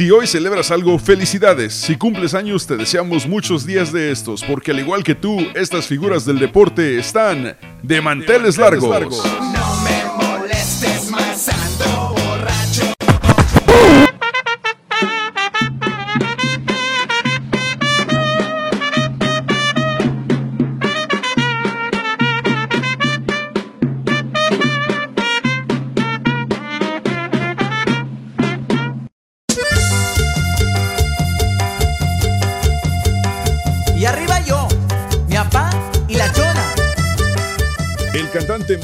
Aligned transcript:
Si 0.00 0.10
hoy 0.10 0.26
celebras 0.26 0.70
algo, 0.70 0.98
felicidades. 0.98 1.74
Si 1.74 1.94
cumples 1.94 2.32
años, 2.32 2.66
te 2.66 2.74
deseamos 2.78 3.26
muchos 3.26 3.66
días 3.66 3.92
de 3.92 4.10
estos, 4.10 4.42
porque 4.42 4.70
al 4.70 4.78
igual 4.78 5.04
que 5.04 5.14
tú, 5.14 5.46
estas 5.54 5.86
figuras 5.86 6.24
del 6.24 6.38
deporte 6.38 6.98
están 6.98 7.54
de 7.82 8.00
manteles 8.00 8.56
largos. 8.56 9.22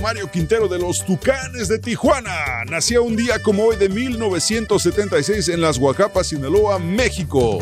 Mario 0.03 0.31
Quintero 0.31 0.69
de 0.69 0.79
los 0.79 1.05
Tucanes 1.05 1.67
de 1.69 1.79
Tijuana. 1.79 2.65
Nació 2.69 3.03
un 3.03 3.17
día 3.17 3.43
como 3.43 3.65
hoy 3.65 3.77
de 3.77 3.89
1976 3.89 5.49
en 5.49 5.61
Las 5.61 5.79
Huacapas, 5.79 6.29
Sinaloa, 6.29 6.79
México. 6.79 7.59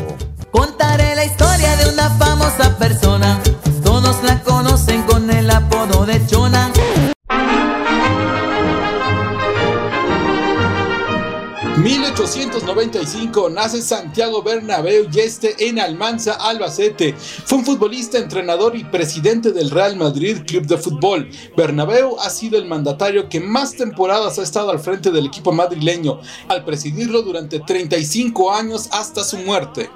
Contaré 0.51 1.04
1895 11.77 13.49
nace 13.49 13.81
Santiago 13.81 14.41
Bernabéu 14.41 15.07
y 15.11 15.19
este 15.19 15.67
en 15.67 15.77
Almanza, 15.77 16.33
Albacete. 16.33 17.13
Fue 17.17 17.57
un 17.57 17.65
futbolista, 17.65 18.17
entrenador 18.17 18.77
y 18.77 18.85
presidente 18.85 19.51
del 19.51 19.69
Real 19.69 19.97
Madrid 19.97 20.37
Club 20.47 20.65
de 20.67 20.77
Fútbol. 20.77 21.29
Bernabéu 21.57 22.17
ha 22.19 22.29
sido 22.29 22.57
el 22.57 22.65
mandatario 22.65 23.27
que 23.27 23.41
más 23.41 23.75
temporadas 23.75 24.39
ha 24.39 24.43
estado 24.43 24.71
al 24.71 24.79
frente 24.79 25.11
del 25.11 25.25
equipo 25.25 25.51
madrileño, 25.51 26.21
al 26.47 26.63
presidirlo 26.63 27.21
durante 27.23 27.59
35 27.59 28.53
años 28.53 28.87
hasta 28.93 29.25
su 29.25 29.37
muerte. 29.39 29.89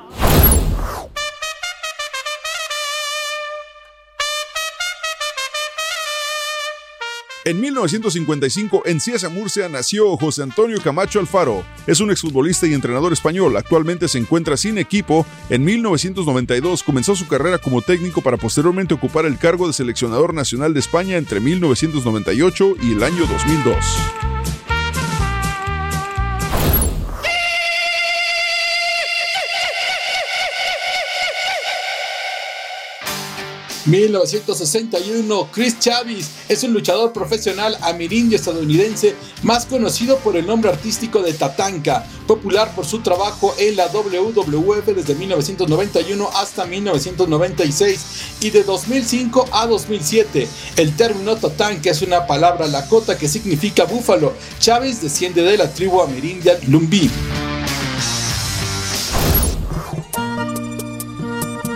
En 7.45 7.61
1955, 7.61 8.83
en 8.85 8.99
Cieza, 8.99 9.29
Murcia, 9.29 9.69
nació 9.69 10.17
José 10.17 10.43
Antonio 10.43 10.81
Camacho 10.81 11.19
Alfaro. 11.19 11.63
Es 11.87 12.01
un 12.01 12.11
exfutbolista 12.11 12.67
y 12.67 12.73
entrenador 12.73 13.13
español. 13.13 13.55
Actualmente 13.55 14.09
se 14.09 14.17
encuentra 14.17 14.57
sin 14.57 14.77
equipo. 14.77 15.25
En 15.49 15.63
1992 15.63 16.83
comenzó 16.83 17.15
su 17.15 17.27
carrera 17.29 17.57
como 17.57 17.81
técnico 17.81 18.21
para 18.21 18.35
posteriormente 18.35 18.93
ocupar 18.93 19.25
el 19.25 19.37
cargo 19.37 19.67
de 19.67 19.73
seleccionador 19.73 20.33
nacional 20.33 20.73
de 20.73 20.81
España 20.81 21.15
entre 21.15 21.39
1998 21.39 22.75
y 22.81 22.91
el 22.91 23.03
año 23.03 23.25
2002. 23.25 24.38
1961, 33.89 35.49
Chris 35.51 35.79
Chavis 35.79 36.29
es 36.47 36.63
un 36.63 36.73
luchador 36.73 37.11
profesional 37.11 37.75
amirindio 37.81 38.37
estadounidense 38.37 39.15
más 39.41 39.65
conocido 39.65 40.17
por 40.19 40.35
el 40.37 40.45
nombre 40.45 40.69
artístico 40.69 41.23
de 41.23 41.33
Tatanka, 41.33 42.05
popular 42.27 42.75
por 42.75 42.85
su 42.85 42.99
trabajo 42.99 43.53
en 43.57 43.75
la 43.75 43.87
WWF 43.87 44.85
desde 44.85 45.15
1991 45.15 46.29
hasta 46.35 46.65
1996 46.65 48.05
y 48.41 48.51
de 48.51 48.63
2005 48.63 49.49
a 49.51 49.65
2007. 49.65 50.47
El 50.75 50.95
término 50.95 51.35
Tatanka 51.35 51.89
es 51.89 52.03
una 52.03 52.27
palabra 52.27 52.67
lakota 52.67 53.17
que 53.17 53.27
significa 53.27 53.85
búfalo. 53.85 54.33
Chavis 54.59 55.01
desciende 55.01 55.41
de 55.41 55.57
la 55.57 55.73
tribu 55.73 56.01
amerindia. 56.01 56.59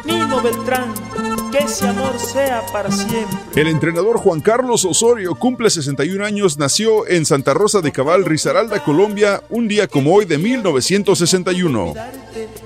Nino 0.06 0.42
Beltrán 0.42 1.13
que 1.54 1.60
ese 1.66 1.88
amor 1.88 2.18
sea 2.18 2.66
para 2.72 2.92
siempre. 2.92 3.62
El 3.62 3.68
entrenador 3.68 4.18
Juan 4.18 4.42
Carlos 4.42 4.86
Osorio 4.86 5.36
cumple 5.36 5.70
61 5.70 6.26
años, 6.26 6.58
nació 6.58 7.08
en 7.08 7.28
Santa 7.28 7.54
Rosa 7.54 7.82
de 7.82 7.92
Cabal, 7.92 8.26
Risaralda, 8.26 8.84
Colombia, 8.84 9.44
un 9.50 9.68
día 9.68 9.88
como 9.88 10.16
hoy 10.16 10.26
de 10.26 10.40
1961. 10.40 11.94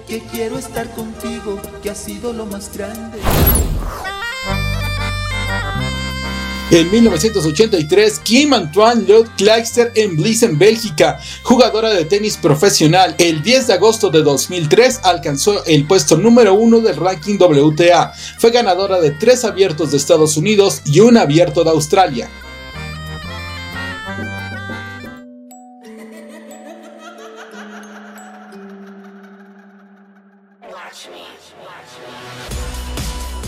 Que 0.08 0.20
quiero 0.32 0.58
estar 0.58 0.90
contigo, 0.92 1.60
que 1.84 1.90
ha 1.90 1.96
sido 1.96 2.32
lo 2.32 2.46
más 2.46 2.72
grande. 2.74 3.20
En 6.70 6.92
1983, 6.92 8.20
Kim 8.20 8.54
Antoine 8.54 9.08
Lod 9.08 9.28
en 9.96 10.18
Blissen, 10.18 10.60
Bélgica, 10.60 11.18
jugadora 11.42 11.94
de 11.94 12.04
tenis 12.04 12.36
profesional. 12.36 13.16
El 13.20 13.42
10 13.42 13.68
de 13.68 13.74
agosto 13.74 14.10
de 14.10 14.22
2003 14.22 15.00
alcanzó 15.04 15.64
el 15.64 15.88
puesto 15.88 16.18
número 16.18 16.56
uno 16.56 16.82
del 16.82 16.98
ranking 16.98 17.38
WTA. 17.40 18.12
Fue 18.38 18.52
ganadora 18.52 19.00
de 19.00 19.12
tres 19.12 19.46
abiertos 19.46 19.92
de 19.92 19.98
Estados 19.98 20.36
Unidos 20.36 20.82
y 20.84 21.00
un 21.00 21.16
abierto 21.16 21.64
de 21.64 21.70
Australia. 21.70 22.30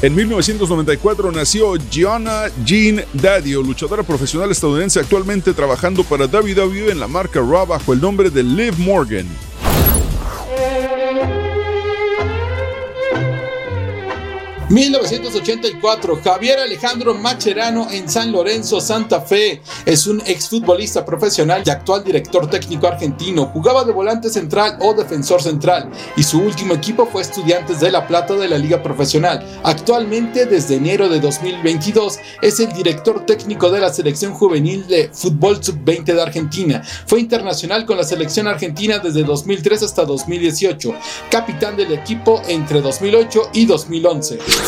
En 0.01 0.15
1994 0.15 1.29
nació 1.33 1.75
Gianna 1.75 2.45
Jean 2.63 3.03
Daddio, 3.11 3.61
luchadora 3.61 4.01
profesional 4.01 4.49
estadounidense 4.49 4.97
actualmente 4.97 5.53
trabajando 5.53 6.05
para 6.05 6.25
WWE 6.25 6.89
en 6.89 7.01
la 7.01 7.09
marca 7.09 7.41
Raw 7.41 7.67
bajo 7.67 7.91
el 7.91 7.99
nombre 7.99 8.29
de 8.29 8.41
Liv 8.41 8.75
Morgan. 8.77 9.27
1984, 14.69 16.21
Javier 16.23 16.59
Alejandro 16.59 17.15
Macherano 17.15 17.89
en 17.89 18.07
San 18.07 18.31
Lorenzo, 18.31 18.79
Santa 18.79 19.19
Fe. 19.19 19.63
Es 19.83 20.05
un 20.05 20.21
exfutbolista 20.27 21.03
profesional 21.03 21.63
y 21.65 21.71
actual 21.71 22.03
director 22.03 22.47
técnico 22.47 22.85
argentino. 22.85 23.47
Jugaba 23.47 23.83
de 23.83 23.93
volante 23.93 24.29
central 24.29 24.77
o 24.81 24.93
defensor 24.93 25.41
central 25.41 25.89
y 26.15 26.21
su 26.21 26.39
último 26.39 26.75
equipo 26.75 27.07
fue 27.07 27.23
Estudiantes 27.23 27.79
de 27.79 27.89
La 27.89 28.05
Plata 28.05 28.35
de 28.35 28.47
la 28.47 28.59
Liga 28.59 28.83
Profesional. 28.83 29.43
Actualmente, 29.63 30.45
desde 30.45 30.75
enero 30.75 31.09
de 31.09 31.19
2022, 31.19 32.19
es 32.43 32.59
el 32.59 32.71
director 32.71 33.25
técnico 33.25 33.71
de 33.71 33.79
la 33.79 33.91
selección 33.91 34.35
juvenil 34.35 34.85
de 34.85 35.09
fútbol 35.11 35.63
sub-20 35.63 36.13
de 36.13 36.21
Argentina. 36.21 36.83
Fue 37.07 37.19
internacional 37.19 37.87
con 37.87 37.97
la 37.97 38.03
selección 38.03 38.47
argentina 38.47 38.99
desde 38.99 39.23
2003 39.23 39.81
hasta 39.81 40.05
2018. 40.05 40.93
Capitán 41.31 41.75
del 41.75 41.91
equipo 41.91 42.39
entre 42.47 42.81
2008 42.81 43.49
y 43.53 43.65
2011. 43.65 44.58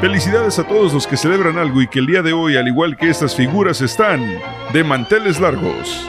Felicidades 0.00 0.58
a 0.60 0.64
todos 0.64 0.94
los 0.94 1.06
que 1.06 1.16
celebran 1.16 1.58
algo 1.58 1.82
y 1.82 1.88
que 1.88 1.98
el 1.98 2.06
día 2.06 2.22
de 2.22 2.32
hoy, 2.32 2.56
al 2.56 2.68
igual 2.68 2.96
que 2.96 3.10
estas 3.10 3.34
figuras, 3.34 3.80
están 3.80 4.40
de 4.72 4.84
manteles 4.84 5.40
largos. 5.40 6.08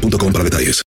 boostmobile.com 0.00 0.32
para 0.32 0.44
detalles. 0.44 0.84